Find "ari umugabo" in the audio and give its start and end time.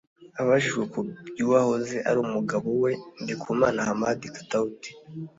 2.09-2.67